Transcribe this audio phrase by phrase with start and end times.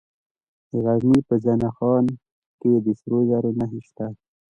[0.71, 2.05] د غزني په زنه خان
[2.61, 4.07] کې د سرو زرو نښې شته.